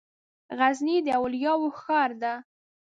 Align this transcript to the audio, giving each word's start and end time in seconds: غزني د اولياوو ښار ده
غزني 0.59 0.97
د 1.05 1.07
اولياوو 1.19 1.75
ښار 1.81 2.11
ده 2.21 2.33